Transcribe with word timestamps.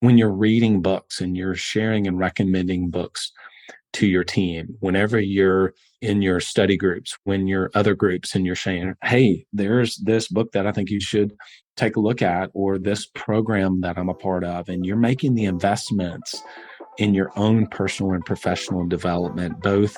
when 0.00 0.18
you're 0.18 0.30
reading 0.30 0.80
books 0.82 1.20
and 1.20 1.36
you're 1.36 1.54
sharing 1.54 2.06
and 2.06 2.18
recommending 2.18 2.90
books 2.90 3.32
to 3.94 4.06
your 4.06 4.24
team, 4.24 4.76
whenever 4.80 5.18
you're 5.18 5.74
in 6.00 6.22
your 6.22 6.40
study 6.40 6.76
groups, 6.76 7.16
when 7.24 7.46
you're 7.46 7.70
other 7.74 7.94
groups 7.94 8.34
and 8.34 8.46
you're 8.46 8.54
saying, 8.54 8.94
Hey, 9.02 9.46
there's 9.52 9.96
this 9.96 10.28
book 10.28 10.52
that 10.52 10.66
I 10.66 10.72
think 10.72 10.90
you 10.90 11.00
should 11.00 11.34
take 11.76 11.96
a 11.96 12.00
look 12.00 12.22
at, 12.22 12.50
or 12.54 12.78
this 12.78 13.06
program 13.14 13.80
that 13.80 13.98
I'm 13.98 14.08
a 14.08 14.14
part 14.14 14.44
of, 14.44 14.68
and 14.68 14.84
you're 14.84 14.96
making 14.96 15.34
the 15.34 15.44
investments 15.44 16.42
in 16.98 17.14
your 17.14 17.30
own 17.36 17.66
personal 17.68 18.12
and 18.12 18.26
professional 18.26 18.86
development, 18.86 19.60
both 19.62 19.96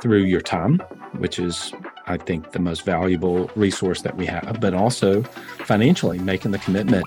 through 0.00 0.24
your 0.24 0.40
time, 0.40 0.78
which 1.18 1.38
is, 1.38 1.72
I 2.06 2.16
think, 2.16 2.52
the 2.52 2.58
most 2.58 2.84
valuable 2.84 3.50
resource 3.54 4.00
that 4.02 4.16
we 4.16 4.24
have, 4.26 4.58
but 4.60 4.72
also 4.72 5.22
financially 5.64 6.18
making 6.18 6.52
the 6.52 6.58
commitment. 6.58 7.06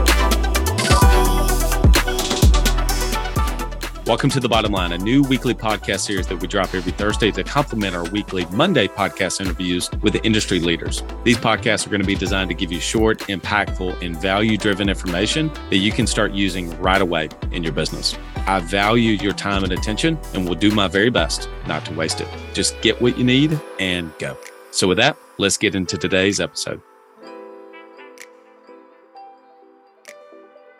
Welcome 4.11 4.29
to 4.31 4.41
The 4.41 4.49
Bottom 4.49 4.73
Line, 4.73 4.91
a 4.91 4.97
new 4.97 5.23
weekly 5.23 5.53
podcast 5.53 6.01
series 6.01 6.27
that 6.27 6.35
we 6.35 6.45
drop 6.45 6.75
every 6.75 6.91
Thursday 6.91 7.31
to 7.31 7.45
complement 7.45 7.95
our 7.95 8.03
weekly 8.09 8.45
Monday 8.47 8.89
podcast 8.89 9.39
interviews 9.39 9.89
with 10.01 10.11
the 10.11 10.21
industry 10.25 10.59
leaders. 10.59 11.01
These 11.23 11.37
podcasts 11.37 11.87
are 11.87 11.89
going 11.89 12.01
to 12.01 12.05
be 12.05 12.15
designed 12.15 12.49
to 12.49 12.53
give 12.53 12.73
you 12.73 12.81
short, 12.81 13.19
impactful, 13.19 14.01
and 14.01 14.21
value 14.21 14.57
driven 14.57 14.89
information 14.89 15.49
that 15.69 15.77
you 15.77 15.93
can 15.93 16.05
start 16.05 16.33
using 16.33 16.77
right 16.81 17.01
away 17.01 17.29
in 17.53 17.63
your 17.63 17.71
business. 17.71 18.17
I 18.35 18.59
value 18.59 19.13
your 19.13 19.31
time 19.31 19.63
and 19.63 19.71
attention 19.71 20.19
and 20.33 20.45
will 20.45 20.55
do 20.55 20.71
my 20.71 20.89
very 20.89 21.09
best 21.09 21.47
not 21.65 21.85
to 21.85 21.93
waste 21.93 22.19
it. 22.19 22.27
Just 22.53 22.81
get 22.81 23.01
what 23.01 23.17
you 23.17 23.23
need 23.23 23.57
and 23.79 24.11
go. 24.19 24.37
So, 24.71 24.89
with 24.89 24.97
that, 24.97 25.15
let's 25.37 25.55
get 25.55 25.73
into 25.73 25.97
today's 25.97 26.41
episode. 26.41 26.81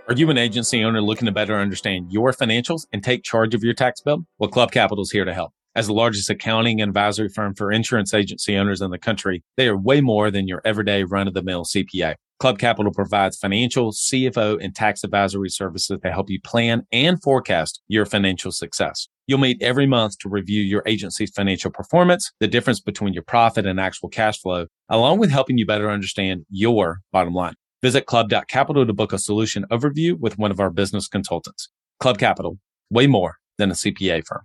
Are 0.08 0.16
you 0.16 0.30
an 0.30 0.38
agency 0.38 0.84
owner 0.84 1.02
looking 1.02 1.28
to 1.28 1.32
better 1.32 1.56
understand 1.56 2.12
your 2.12 2.34
financials 2.34 2.88
and 2.92 3.04
take 3.04 3.24
charge 3.24 3.54
of 3.54 3.64
your 3.64 3.74
tax 3.74 4.02
bill? 4.02 4.26
Well, 4.40 4.50
Club 4.50 4.72
Capital 4.72 5.04
is 5.04 5.12
here 5.12 5.26
to 5.26 5.34
help. 5.34 5.54
As 5.76 5.88
the 5.88 5.94
largest 5.94 6.30
accounting 6.30 6.82
and 6.82 6.90
advisory 6.90 7.30
firm 7.30 7.54
for 7.54 7.72
insurance 7.72 8.14
agency 8.14 8.58
owners 8.58 8.82
in 8.82 8.92
the 8.92 8.98
country, 8.98 9.44
they 9.58 9.68
are 9.68 9.78
way 9.78 10.02
more 10.02 10.32
than 10.32 10.48
your 10.48 10.62
everyday 10.66 11.04
run 11.04 11.28
of 11.28 11.34
the 11.34 11.44
mill 11.44 11.64
CPA. 11.64 12.16
Club 12.40 12.58
Capital 12.58 12.92
provides 12.92 13.38
financial, 13.38 13.92
CFO, 13.92 14.58
and 14.62 14.76
tax 14.76 15.04
advisory 15.04 15.50
services 15.50 16.00
to 16.02 16.12
help 16.12 16.30
you 16.30 16.42
plan 16.42 16.82
and 16.92 17.22
forecast 17.22 17.82
your 17.88 18.06
financial 18.06 18.52
success. 18.52 19.08
You'll 19.28 19.38
meet 19.38 19.62
every 19.62 19.86
month 19.86 20.18
to 20.20 20.30
review 20.30 20.62
your 20.62 20.82
agency's 20.88 21.32
financial 21.32 21.72
performance, 21.72 22.32
the 22.40 22.48
difference 22.48 22.82
between 22.82 23.14
your 23.14 23.24
profit 23.24 23.68
and 23.68 23.80
actual 23.80 24.10
cash 24.10 24.42
flow, 24.42 24.66
along 24.90 25.20
with 25.20 25.30
helping 25.30 25.60
you 25.60 25.66
better 25.66 25.92
understand 25.92 26.46
your 26.50 27.02
bottom 27.14 27.34
line. 27.34 27.54
Visit 27.82 28.06
club.capital 28.06 28.86
to 28.86 28.94
book 28.94 29.12
a 29.12 29.18
solution 29.18 29.66
overview 29.72 30.20
with 30.20 30.38
one 30.38 30.52
of 30.52 30.60
our 30.60 30.70
business 30.70 31.08
consultants. 31.08 31.68
Club 32.00 32.20
Capital, 32.20 32.60
way 32.92 33.08
more 33.08 33.38
than 33.58 33.72
a 33.72 33.74
CPA 33.74 34.24
firm. 34.24 34.44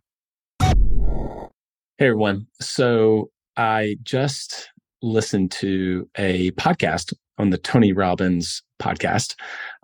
Hey, 1.98 2.06
everyone. 2.06 2.46
So 2.62 3.30
I 3.58 3.96
just 4.02 4.70
listened 5.02 5.50
to 5.52 6.08
a 6.16 6.50
podcast 6.52 7.12
on 7.36 7.50
the 7.50 7.58
Tony 7.58 7.92
Robbins 7.92 8.62
podcast. 8.80 9.34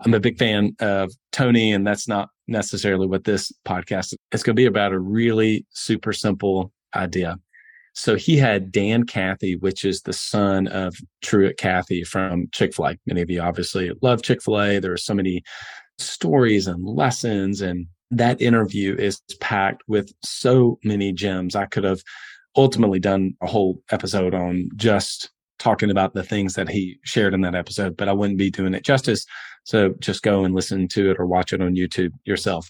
I'm 0.01 0.15
a 0.15 0.19
big 0.19 0.39
fan 0.39 0.75
of 0.79 1.11
Tony, 1.31 1.71
and 1.71 1.85
that's 1.85 2.07
not 2.07 2.29
necessarily 2.47 3.05
what 3.05 3.23
this 3.23 3.51
podcast 3.67 4.15
is 4.31 4.41
going 4.41 4.55
to 4.55 4.59
be 4.59 4.65
about 4.65 4.93
a 4.93 4.99
really 4.99 5.65
super 5.69 6.11
simple 6.11 6.71
idea. 6.95 7.37
So 7.93 8.15
he 8.15 8.37
had 8.37 8.71
Dan 8.71 9.05
Cathy, 9.05 9.55
which 9.55 9.85
is 9.85 10.01
the 10.01 10.13
son 10.13 10.67
of 10.67 10.95
Truett 11.21 11.57
Cathy 11.57 12.03
from 12.03 12.47
Chick 12.51 12.73
fil 12.75 12.87
A. 12.87 12.97
Many 13.05 13.21
of 13.21 13.29
you 13.29 13.41
obviously 13.41 13.91
love 14.01 14.23
Chick 14.23 14.41
fil 14.41 14.59
A. 14.59 14.79
There 14.79 14.93
are 14.93 14.97
so 14.97 15.13
many 15.13 15.43
stories 15.99 16.67
and 16.67 16.83
lessons, 16.83 17.61
and 17.61 17.85
that 18.09 18.41
interview 18.41 18.95
is 18.95 19.21
packed 19.39 19.83
with 19.87 20.11
so 20.23 20.79
many 20.83 21.11
gems. 21.11 21.55
I 21.55 21.65
could 21.65 21.83
have 21.83 22.01
ultimately 22.55 22.99
done 22.99 23.33
a 23.41 23.47
whole 23.47 23.81
episode 23.91 24.33
on 24.33 24.69
just 24.75 25.29
talking 25.59 25.89
about 25.89 26.13
the 26.13 26.23
things 26.23 26.55
that 26.55 26.69
he 26.69 26.97
shared 27.03 27.33
in 27.33 27.41
that 27.41 27.55
episode, 27.55 27.95
but 27.95 28.09
I 28.09 28.13
wouldn't 28.13 28.39
be 28.39 28.51
doing 28.51 28.73
it 28.73 28.83
justice. 28.83 29.25
So 29.63 29.93
just 29.99 30.23
go 30.23 30.43
and 30.43 30.53
listen 30.53 30.87
to 30.89 31.11
it 31.11 31.17
or 31.19 31.25
watch 31.25 31.53
it 31.53 31.61
on 31.61 31.75
YouTube 31.75 32.11
yourself. 32.25 32.69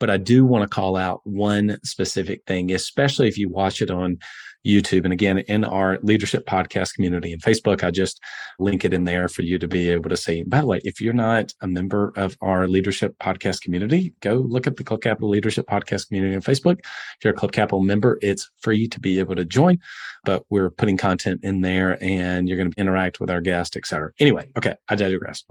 But 0.00 0.10
I 0.10 0.16
do 0.16 0.44
want 0.44 0.62
to 0.62 0.74
call 0.74 0.96
out 0.96 1.20
one 1.24 1.78
specific 1.84 2.44
thing, 2.46 2.72
especially 2.72 3.28
if 3.28 3.38
you 3.38 3.48
watch 3.48 3.82
it 3.82 3.90
on 3.90 4.18
YouTube. 4.66 5.04
And 5.04 5.12
again, 5.12 5.38
in 5.38 5.64
our 5.64 5.98
leadership 6.02 6.44
podcast 6.44 6.94
community 6.94 7.32
and 7.32 7.40
Facebook, 7.40 7.84
I 7.84 7.90
just 7.90 8.20
link 8.58 8.84
it 8.84 8.92
in 8.92 9.04
there 9.04 9.28
for 9.28 9.42
you 9.42 9.58
to 9.58 9.68
be 9.68 9.88
able 9.88 10.10
to 10.10 10.16
see. 10.16 10.42
By 10.42 10.60
the 10.60 10.66
way, 10.66 10.80
if 10.84 11.00
you're 11.00 11.14
not 11.14 11.52
a 11.62 11.68
member 11.68 12.12
of 12.16 12.36
our 12.40 12.66
leadership 12.66 13.16
podcast 13.18 13.62
community, 13.62 14.14
go 14.20 14.34
look 14.34 14.66
at 14.66 14.76
the 14.76 14.84
Club 14.84 15.00
Capital 15.00 15.30
Leadership 15.30 15.66
Podcast 15.66 16.08
community 16.08 16.34
on 16.34 16.42
Facebook. 16.42 16.80
If 16.80 17.24
you're 17.24 17.34
a 17.34 17.36
Club 17.36 17.52
Capital 17.52 17.82
member, 17.82 18.18
it's 18.20 18.50
free 18.60 18.88
to 18.88 19.00
be 19.00 19.20
able 19.20 19.36
to 19.36 19.44
join, 19.44 19.78
but 20.24 20.44
we're 20.50 20.70
putting 20.70 20.96
content 20.96 21.40
in 21.44 21.60
there 21.60 22.02
and 22.02 22.48
you're 22.48 22.58
going 22.58 22.72
to 22.72 22.80
interact 22.80 23.20
with 23.20 23.30
our 23.30 23.40
guests, 23.40 23.76
et 23.76 23.86
cetera. 23.86 24.10
Anyway, 24.18 24.48
okay, 24.56 24.74
I 24.88 24.96
digress. 24.96 25.44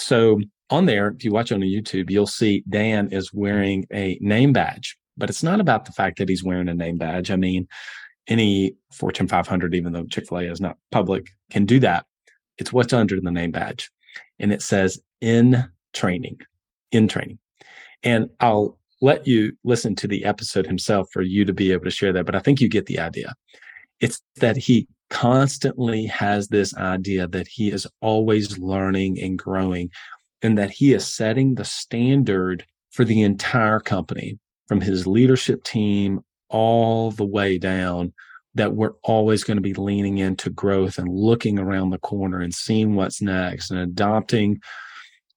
So 0.00 0.40
on 0.70 0.86
there, 0.86 1.08
if 1.08 1.24
you 1.24 1.32
watch 1.32 1.52
on 1.52 1.60
YouTube, 1.60 2.10
you'll 2.10 2.26
see 2.26 2.64
Dan 2.68 3.08
is 3.12 3.32
wearing 3.32 3.86
a 3.92 4.18
name 4.20 4.52
badge, 4.52 4.96
but 5.16 5.28
it's 5.28 5.42
not 5.42 5.60
about 5.60 5.84
the 5.84 5.92
fact 5.92 6.18
that 6.18 6.28
he's 6.28 6.44
wearing 6.44 6.68
a 6.68 6.74
name 6.74 6.96
badge. 6.96 7.30
I 7.30 7.36
mean, 7.36 7.68
any 8.28 8.74
Fortune 8.92 9.28
500, 9.28 9.74
even 9.74 9.92
though 9.92 10.06
Chick 10.06 10.28
fil 10.28 10.38
A 10.38 10.42
is 10.44 10.60
not 10.60 10.78
public, 10.90 11.28
can 11.50 11.66
do 11.66 11.80
that. 11.80 12.06
It's 12.58 12.72
what's 12.72 12.92
under 12.92 13.20
the 13.20 13.30
name 13.30 13.50
badge. 13.50 13.90
And 14.38 14.52
it 14.52 14.62
says 14.62 15.00
in 15.20 15.64
training, 15.92 16.38
in 16.92 17.08
training. 17.08 17.38
And 18.02 18.30
I'll 18.40 18.78
let 19.02 19.26
you 19.26 19.52
listen 19.64 19.94
to 19.96 20.08
the 20.08 20.24
episode 20.24 20.66
himself 20.66 21.08
for 21.12 21.22
you 21.22 21.44
to 21.44 21.52
be 21.52 21.72
able 21.72 21.84
to 21.84 21.90
share 21.90 22.12
that. 22.12 22.26
But 22.26 22.36
I 22.36 22.40
think 22.40 22.60
you 22.60 22.68
get 22.68 22.86
the 22.86 22.98
idea. 22.98 23.34
It's 24.00 24.22
that 24.36 24.56
he 24.56 24.88
constantly 25.10 26.06
has 26.06 26.48
this 26.48 26.74
idea 26.76 27.26
that 27.28 27.48
he 27.48 27.70
is 27.70 27.86
always 28.00 28.58
learning 28.58 29.20
and 29.20 29.38
growing 29.38 29.90
and 30.40 30.56
that 30.56 30.70
he 30.70 30.94
is 30.94 31.06
setting 31.06 31.54
the 31.54 31.64
standard 31.64 32.64
for 32.90 33.04
the 33.04 33.22
entire 33.22 33.80
company 33.80 34.38
from 34.68 34.80
his 34.80 35.06
leadership 35.06 35.62
team 35.64 36.20
all 36.48 37.10
the 37.10 37.24
way 37.24 37.58
down 37.58 38.12
that 38.54 38.74
we're 38.74 38.94
always 39.04 39.44
going 39.44 39.56
to 39.56 39.62
be 39.62 39.74
leaning 39.74 40.18
into 40.18 40.50
growth 40.50 40.98
and 40.98 41.08
looking 41.08 41.58
around 41.58 41.90
the 41.90 41.98
corner 41.98 42.40
and 42.40 42.54
seeing 42.54 42.94
what's 42.94 43.22
next 43.22 43.70
and 43.70 43.78
adopting 43.78 44.60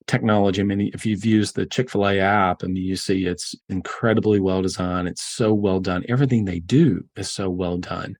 technology. 0.08 0.62
I 0.62 0.66
mean, 0.66 0.90
if 0.94 1.06
you've 1.06 1.26
used 1.26 1.56
the 1.56 1.66
Chick 1.66 1.90
fil 1.90 2.08
A 2.08 2.20
app, 2.20 2.64
I 2.64 2.68
mean, 2.68 2.84
you 2.84 2.96
see 2.96 3.26
it's 3.26 3.56
incredibly 3.70 4.40
well 4.40 4.62
designed. 4.62 5.08
It's 5.08 5.22
so 5.22 5.54
well 5.54 5.80
done. 5.80 6.04
Everything 6.10 6.46
they 6.46 6.60
do 6.60 7.04
is 7.16 7.30
so 7.30 7.50
well 7.50 7.78
done. 7.78 8.18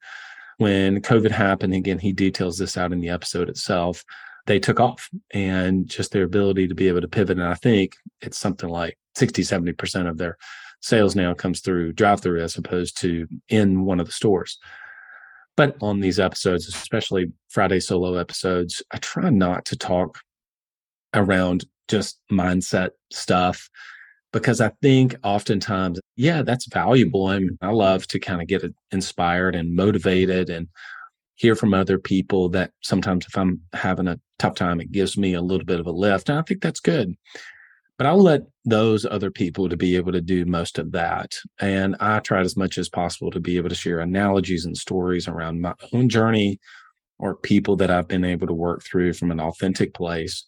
When 0.58 1.02
COVID 1.02 1.32
happened, 1.32 1.74
again, 1.74 2.00
he 2.00 2.14
details 2.14 2.58
this 2.58 2.78
out 2.78 2.94
in 2.94 3.00
the 3.00 3.10
episode 3.10 3.50
itself, 3.50 4.04
they 4.46 4.60
took 4.60 4.80
off 4.80 5.10
and 5.32 5.88
just 5.88 6.12
their 6.12 6.24
ability 6.24 6.68
to 6.68 6.76
be 6.76 6.88
able 6.88 7.02
to 7.02 7.08
pivot. 7.08 7.38
And 7.38 7.48
I 7.48 7.56
think 7.56 7.96
it's 8.22 8.38
something 8.38 8.70
like 8.70 8.98
60, 9.16 9.42
70% 9.44 10.10
of 10.10 10.18
their 10.18 10.38
sales 10.82 11.16
now 11.16 11.34
comes 11.34 11.62
through 11.62 11.94
drive 11.94 12.22
through 12.22 12.42
as 12.42 12.58
opposed 12.58 13.00
to 13.02 13.28
in 13.50 13.86
one 13.86 14.00
of 14.00 14.06
the 14.06 14.12
stores. 14.12 14.60
But 15.56 15.78
on 15.82 16.00
these 16.00 16.20
episodes, 16.20 16.68
especially 16.68 17.32
Friday 17.50 17.80
solo 17.80 18.16
episodes, 18.16 18.82
I 18.92 18.98
try 18.98 19.30
not 19.30 19.66
to 19.66 19.78
talk 19.78 20.20
around 21.14 21.66
just 21.88 22.20
mindset 22.32 22.92
stuff 23.12 23.70
because 24.34 24.60
I 24.60 24.72
think 24.82 25.16
oftentimes, 25.24 26.00
yeah, 26.18 26.42
that's 26.42 26.66
valuable. 26.66 27.30
And 27.30 27.58
I 27.62 27.70
love 27.70 28.06
to 28.08 28.20
kind 28.20 28.42
of 28.42 28.48
get 28.48 28.64
inspired 28.92 29.56
and 29.56 29.76
motivated 29.76 30.50
and 30.50 30.68
hear 31.36 31.56
from 31.56 31.74
other 31.74 31.98
people 31.98 32.50
that 32.50 32.72
sometimes 32.82 33.26
if 33.26 33.38
I'm 33.38 33.62
having 33.74 34.08
a 34.08 34.20
tough 34.40 34.56
time, 34.56 34.82
it 34.82 34.92
gives 34.92 35.18
me 35.18 35.34
a 35.34 35.42
little 35.42 35.66
bit 35.66 35.80
of 35.80 35.88
a 35.88 35.92
lift. 35.92 36.28
And 36.28 36.38
I 36.38 36.42
think 36.42 36.62
that's 36.62 36.82
good 36.82 37.16
but 37.98 38.08
I'll 38.08 38.22
let 38.22 38.42
those 38.66 39.06
other 39.06 39.30
people 39.30 39.70
to 39.70 39.78
be 39.78 39.96
able 39.96 40.12
to 40.12 40.22
do 40.22 40.46
most 40.46 40.80
of 40.80 40.92
that. 40.94 41.36
And 41.60 41.96
I 42.00 42.20
tried 42.20 42.46
as 42.46 42.58
much 42.58 42.78
as 42.78 42.90
possible 42.90 43.32
to 43.32 43.40
be 43.40 43.58
able 43.58 43.70
to 43.70 43.76
share 43.76 44.00
analogies 44.00 44.66
and 44.66 44.76
stories 44.76 45.28
around 45.28 45.62
my 45.62 45.74
own 45.94 46.10
journey 46.10 46.60
or 47.20 47.36
people 47.36 47.76
that 47.78 47.92
I've 47.92 48.08
been 48.08 48.26
able 48.26 48.48
to 48.48 48.54
work 48.54 48.84
through 48.84 49.14
from 49.14 49.32
an 49.32 49.40
authentic 49.40 49.94
place. 49.94 50.46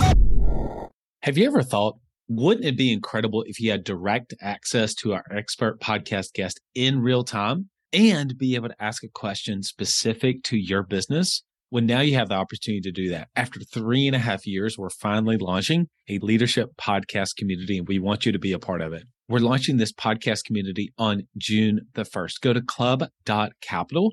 Have 0.00 1.38
you 1.38 1.46
ever 1.46 1.62
thought, 1.62 1.96
wouldn't 2.28 2.66
it 2.66 2.76
be 2.76 2.92
incredible 2.92 3.44
if 3.46 3.60
you 3.60 3.70
had 3.70 3.84
direct 3.84 4.34
access 4.40 4.94
to 4.94 5.14
our 5.14 5.24
expert 5.30 5.80
podcast 5.80 6.32
guest 6.32 6.60
in 6.74 7.00
real 7.00 7.24
time? 7.24 7.70
and 7.94 8.36
be 8.36 8.56
able 8.56 8.68
to 8.68 8.82
ask 8.82 9.04
a 9.04 9.08
question 9.08 9.62
specific 9.62 10.42
to 10.42 10.56
your 10.56 10.82
business. 10.82 11.44
Well, 11.70 11.84
now 11.84 12.00
you 12.00 12.14
have 12.16 12.28
the 12.28 12.34
opportunity 12.34 12.80
to 12.82 12.92
do 12.92 13.08
that. 13.10 13.28
After 13.36 13.60
three 13.60 14.06
and 14.06 14.14
a 14.14 14.18
half 14.18 14.46
years, 14.46 14.76
we're 14.76 14.90
finally 14.90 15.38
launching 15.38 15.88
a 16.08 16.18
leadership 16.18 16.70
podcast 16.76 17.36
community, 17.36 17.78
and 17.78 17.88
we 17.88 17.98
want 17.98 18.26
you 18.26 18.32
to 18.32 18.38
be 18.38 18.52
a 18.52 18.58
part 18.58 18.82
of 18.82 18.92
it. 18.92 19.04
We're 19.28 19.38
launching 19.38 19.78
this 19.78 19.92
podcast 19.92 20.44
community 20.44 20.92
on 20.98 21.22
June 21.38 21.82
the 21.94 22.02
1st. 22.02 22.40
Go 22.42 22.52
to 22.52 22.60
club.capital 22.60 24.12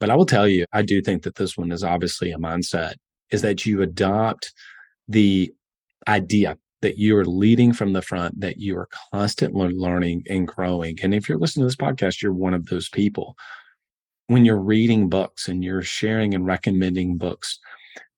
But 0.00 0.10
I 0.10 0.16
will 0.16 0.26
tell 0.26 0.48
you, 0.48 0.64
I 0.72 0.82
do 0.82 1.00
think 1.02 1.22
that 1.22 1.36
this 1.36 1.56
one 1.56 1.70
is 1.70 1.84
obviously 1.84 2.32
a 2.32 2.38
mindset 2.38 2.94
is 3.30 3.42
that 3.42 3.64
you 3.64 3.82
adopt 3.82 4.52
the 5.06 5.52
idea 6.08 6.56
that 6.82 6.96
you 6.96 7.16
are 7.16 7.26
leading 7.26 7.72
from 7.72 7.92
the 7.92 8.02
front, 8.02 8.40
that 8.40 8.56
you 8.56 8.76
are 8.78 8.88
constantly 9.12 9.68
learning 9.68 10.24
and 10.28 10.48
growing. 10.48 10.98
And 11.02 11.14
if 11.14 11.28
you're 11.28 11.38
listening 11.38 11.64
to 11.64 11.66
this 11.66 11.76
podcast, 11.76 12.22
you're 12.22 12.32
one 12.32 12.54
of 12.54 12.66
those 12.66 12.88
people. 12.88 13.36
When 14.28 14.44
you're 14.44 14.60
reading 14.60 15.08
books 15.08 15.48
and 15.48 15.62
you're 15.62 15.82
sharing 15.82 16.34
and 16.34 16.46
recommending 16.46 17.18
books 17.18 17.58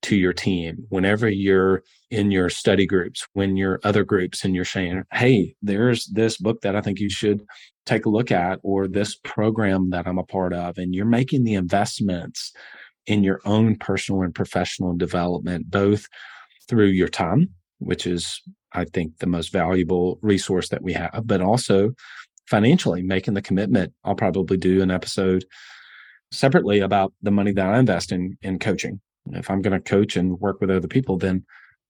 to 0.02 0.16
your 0.16 0.32
team, 0.32 0.86
whenever 0.90 1.28
you're 1.28 1.82
in 2.12 2.30
your 2.30 2.50
study 2.50 2.86
groups, 2.86 3.26
when 3.32 3.56
you're 3.56 3.80
other 3.84 4.04
groups 4.04 4.44
and 4.44 4.54
you're 4.54 4.66
saying, 4.66 5.02
Hey, 5.14 5.54
there's 5.62 6.04
this 6.08 6.36
book 6.36 6.60
that 6.60 6.76
I 6.76 6.82
think 6.82 7.00
you 7.00 7.08
should 7.08 7.42
take 7.86 8.04
a 8.04 8.10
look 8.10 8.30
at, 8.30 8.60
or 8.62 8.86
this 8.86 9.16
program 9.24 9.88
that 9.90 10.06
I'm 10.06 10.18
a 10.18 10.22
part 10.22 10.52
of, 10.52 10.76
and 10.76 10.94
you're 10.94 11.06
making 11.06 11.44
the 11.44 11.54
investments 11.54 12.52
in 13.06 13.24
your 13.24 13.40
own 13.46 13.76
personal 13.76 14.20
and 14.22 14.34
professional 14.34 14.94
development, 14.94 15.70
both 15.70 16.06
through 16.68 16.88
your 16.88 17.08
time, 17.08 17.48
which 17.78 18.06
is, 18.06 18.42
I 18.74 18.84
think, 18.84 19.18
the 19.18 19.26
most 19.26 19.50
valuable 19.50 20.18
resource 20.20 20.68
that 20.68 20.82
we 20.82 20.92
have, 20.92 21.22
but 21.24 21.40
also 21.40 21.92
financially 22.46 23.02
making 23.02 23.32
the 23.32 23.42
commitment. 23.42 23.94
I'll 24.04 24.14
probably 24.14 24.58
do 24.58 24.82
an 24.82 24.90
episode 24.90 25.46
separately 26.30 26.80
about 26.80 27.14
the 27.22 27.30
money 27.30 27.52
that 27.52 27.66
I 27.66 27.78
invest 27.78 28.12
in 28.12 28.36
in 28.42 28.58
coaching. 28.58 29.00
If 29.30 29.50
I'm 29.50 29.62
going 29.62 29.72
to 29.72 29.80
coach 29.80 30.14
and 30.14 30.38
work 30.40 30.60
with 30.60 30.70
other 30.70 30.88
people, 30.88 31.16
then 31.16 31.46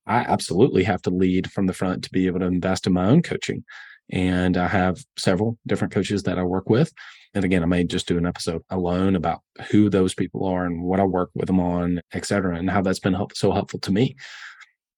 I 0.06 0.18
absolutely 0.18 0.84
have 0.84 1.02
to 1.02 1.10
lead 1.10 1.50
from 1.50 1.66
the 1.66 1.72
front 1.72 2.04
to 2.04 2.10
be 2.10 2.26
able 2.26 2.40
to 2.40 2.46
invest 2.46 2.86
in 2.86 2.92
my 2.92 3.06
own 3.06 3.22
coaching. 3.22 3.64
And 4.10 4.56
I 4.56 4.66
have 4.66 5.04
several 5.16 5.58
different 5.66 5.94
coaches 5.94 6.24
that 6.24 6.38
I 6.38 6.42
work 6.42 6.68
with. 6.68 6.92
And 7.34 7.44
again, 7.44 7.62
I 7.62 7.66
may 7.66 7.84
just 7.84 8.06
do 8.06 8.18
an 8.18 8.26
episode 8.26 8.62
alone 8.68 9.16
about 9.16 9.40
who 9.70 9.88
those 9.88 10.14
people 10.14 10.44
are 10.44 10.66
and 10.66 10.82
what 10.82 11.00
I 11.00 11.04
work 11.04 11.30
with 11.34 11.46
them 11.46 11.60
on, 11.60 12.00
et 12.12 12.26
cetera, 12.26 12.56
and 12.56 12.68
how 12.68 12.82
that's 12.82 12.98
been 12.98 13.14
help- 13.14 13.36
so 13.36 13.52
helpful 13.52 13.78
to 13.80 13.92
me. 13.92 14.16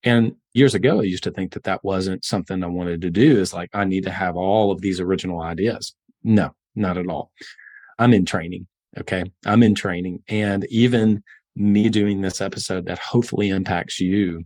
And 0.03 0.33
years 0.53 0.75
ago, 0.75 0.99
I 0.99 1.03
used 1.03 1.23
to 1.23 1.31
think 1.31 1.53
that 1.53 1.63
that 1.63 1.83
wasn't 1.83 2.25
something 2.25 2.63
I 2.63 2.67
wanted 2.67 3.01
to 3.01 3.09
do 3.09 3.39
is 3.39 3.53
like, 3.53 3.69
I 3.73 3.85
need 3.85 4.03
to 4.03 4.11
have 4.11 4.35
all 4.35 4.71
of 4.71 4.81
these 4.81 4.99
original 4.99 5.41
ideas. 5.41 5.95
No, 6.23 6.53
not 6.75 6.97
at 6.97 7.07
all. 7.07 7.31
I'm 7.97 8.13
in 8.13 8.25
training. 8.25 8.67
Okay. 8.97 9.23
I'm 9.45 9.63
in 9.63 9.75
training. 9.75 10.23
And 10.27 10.65
even 10.65 11.23
me 11.55 11.89
doing 11.89 12.21
this 12.21 12.41
episode 12.41 12.85
that 12.87 12.99
hopefully 12.99 13.49
impacts 13.49 13.99
you, 13.99 14.43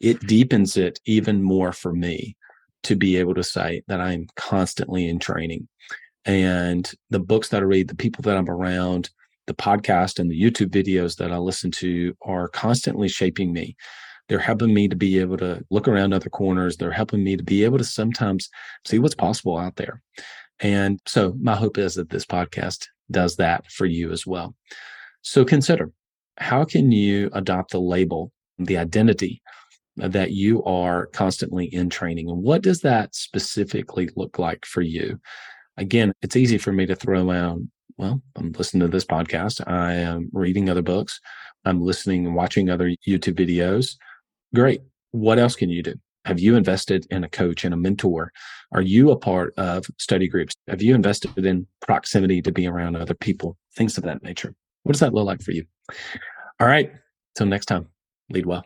it 0.00 0.20
deepens 0.26 0.76
it 0.76 1.00
even 1.06 1.42
more 1.42 1.72
for 1.72 1.92
me 1.92 2.36
to 2.84 2.96
be 2.96 3.16
able 3.16 3.34
to 3.34 3.42
say 3.42 3.82
that 3.88 4.00
I'm 4.00 4.26
constantly 4.36 5.08
in 5.08 5.18
training. 5.18 5.68
And 6.24 6.90
the 7.10 7.20
books 7.20 7.48
that 7.48 7.62
I 7.62 7.64
read, 7.64 7.88
the 7.88 7.94
people 7.94 8.22
that 8.22 8.36
I'm 8.36 8.50
around, 8.50 9.10
the 9.46 9.54
podcast 9.54 10.18
and 10.18 10.30
the 10.30 10.40
YouTube 10.40 10.70
videos 10.70 11.16
that 11.16 11.32
I 11.32 11.38
listen 11.38 11.70
to 11.72 12.16
are 12.22 12.48
constantly 12.48 13.08
shaping 13.08 13.52
me. 13.52 13.76
They're 14.28 14.38
helping 14.38 14.74
me 14.74 14.88
to 14.88 14.96
be 14.96 15.20
able 15.20 15.36
to 15.38 15.64
look 15.70 15.86
around 15.86 16.12
other 16.12 16.30
corners. 16.30 16.76
They're 16.76 16.90
helping 16.90 17.22
me 17.22 17.36
to 17.36 17.44
be 17.44 17.62
able 17.64 17.78
to 17.78 17.84
sometimes 17.84 18.50
see 18.84 18.98
what's 18.98 19.14
possible 19.14 19.56
out 19.56 19.76
there. 19.76 20.02
And 20.60 21.00
so 21.06 21.34
my 21.40 21.54
hope 21.54 21.78
is 21.78 21.94
that 21.94 22.10
this 22.10 22.24
podcast 22.24 22.86
does 23.10 23.36
that 23.36 23.70
for 23.70 23.86
you 23.86 24.10
as 24.10 24.26
well. 24.26 24.54
So 25.22 25.44
consider 25.44 25.92
how 26.38 26.64
can 26.64 26.90
you 26.90 27.30
adopt 27.32 27.70
the 27.70 27.80
label, 27.80 28.32
the 28.58 28.78
identity 28.78 29.42
that 29.96 30.32
you 30.32 30.62
are 30.64 31.06
constantly 31.06 31.66
in 31.66 31.88
training. 31.88 32.28
And 32.28 32.42
what 32.42 32.62
does 32.62 32.80
that 32.82 33.14
specifically 33.14 34.10
look 34.16 34.38
like 34.38 34.66
for 34.66 34.82
you? 34.82 35.18
Again, 35.76 36.12
it's 36.22 36.36
easy 36.36 36.58
for 36.58 36.72
me 36.72 36.86
to 36.86 36.96
throw 36.96 37.30
out, 37.30 37.60
well, 37.98 38.20
I'm 38.36 38.52
listening 38.52 38.82
to 38.82 38.88
this 38.88 39.04
podcast. 39.04 39.66
I 39.66 39.94
am 39.94 40.28
reading 40.32 40.68
other 40.68 40.82
books. 40.82 41.20
I'm 41.64 41.80
listening 41.80 42.26
and 42.26 42.34
watching 42.34 42.70
other 42.70 42.90
YouTube 43.06 43.38
videos. 43.38 43.96
Great. 44.54 44.82
What 45.12 45.38
else 45.38 45.56
can 45.56 45.70
you 45.70 45.82
do? 45.82 45.94
Have 46.26 46.40
you 46.40 46.56
invested 46.56 47.06
in 47.10 47.24
a 47.24 47.28
coach 47.28 47.64
and 47.64 47.72
a 47.72 47.76
mentor? 47.76 48.32
Are 48.72 48.82
you 48.82 49.10
a 49.10 49.16
part 49.16 49.54
of 49.56 49.86
study 49.98 50.28
groups? 50.28 50.54
Have 50.68 50.82
you 50.82 50.94
invested 50.94 51.38
in 51.38 51.66
proximity 51.80 52.42
to 52.42 52.52
be 52.52 52.66
around 52.66 52.96
other 52.96 53.14
people? 53.14 53.56
Things 53.76 53.96
of 53.96 54.04
that 54.04 54.22
nature. 54.22 54.54
What 54.82 54.92
does 54.92 55.00
that 55.00 55.14
look 55.14 55.26
like 55.26 55.42
for 55.42 55.52
you? 55.52 55.64
All 56.60 56.66
right. 56.66 56.92
Till 57.36 57.46
next 57.46 57.66
time, 57.66 57.88
lead 58.30 58.46
well. 58.46 58.64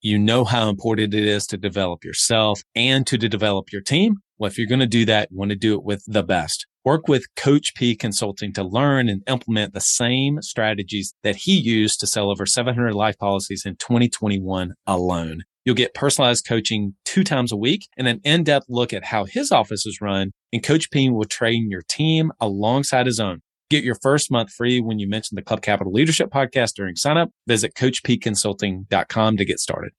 You 0.00 0.18
know 0.18 0.44
how 0.44 0.68
important 0.68 1.14
it 1.14 1.24
is 1.24 1.46
to 1.48 1.56
develop 1.56 2.04
yourself 2.04 2.62
and 2.74 3.06
to, 3.06 3.18
to 3.18 3.28
develop 3.28 3.72
your 3.72 3.82
team. 3.82 4.16
Well, 4.38 4.50
if 4.50 4.58
you're 4.58 4.66
going 4.66 4.80
to 4.80 4.86
do 4.86 5.04
that, 5.06 5.28
you 5.30 5.38
want 5.38 5.50
to 5.50 5.56
do 5.56 5.74
it 5.74 5.82
with 5.82 6.04
the 6.06 6.22
best. 6.22 6.66
Work 6.84 7.08
with 7.08 7.34
Coach 7.34 7.74
P 7.74 7.96
Consulting 7.96 8.52
to 8.52 8.62
learn 8.62 9.08
and 9.08 9.22
implement 9.26 9.72
the 9.74 9.80
same 9.80 10.40
strategies 10.42 11.14
that 11.24 11.36
he 11.36 11.56
used 11.56 11.98
to 12.00 12.06
sell 12.06 12.30
over 12.30 12.46
700 12.46 12.94
life 12.94 13.18
policies 13.18 13.64
in 13.66 13.76
2021 13.76 14.74
alone. 14.86 15.42
You'll 15.64 15.74
get 15.74 15.94
personalized 15.94 16.46
coaching 16.46 16.94
two 17.04 17.24
times 17.24 17.50
a 17.50 17.56
week 17.56 17.88
and 17.96 18.06
an 18.06 18.20
in-depth 18.22 18.66
look 18.68 18.92
at 18.92 19.06
how 19.06 19.24
his 19.24 19.50
office 19.50 19.84
is 19.84 20.00
run. 20.00 20.30
And 20.52 20.62
Coach 20.62 20.92
P 20.92 21.10
will 21.10 21.24
train 21.24 21.68
your 21.68 21.82
team 21.82 22.30
alongside 22.40 23.06
his 23.06 23.18
own. 23.18 23.40
Get 23.68 23.82
your 23.82 23.96
first 23.96 24.30
month 24.30 24.52
free 24.52 24.80
when 24.80 24.98
you 24.98 25.08
mention 25.08 25.34
the 25.34 25.42
Club 25.42 25.60
Capital 25.60 25.92
Leadership 25.92 26.30
Podcast 26.30 26.74
during 26.74 26.94
sign 26.94 27.16
up. 27.16 27.30
Visit 27.46 27.74
CoachPConsulting.com 27.74 29.36
to 29.36 29.44
get 29.44 29.58
started. 29.58 29.92